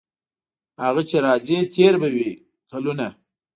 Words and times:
هغه 0.83 1.01
چې 1.09 1.17
راځي 1.25 1.57
تیر 1.73 1.93
به 2.01 2.09
وي 2.15 2.31
کلونه. 2.69 3.07